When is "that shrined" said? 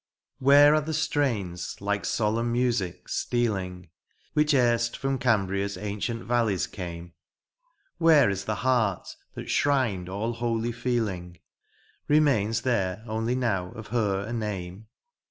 9.35-10.09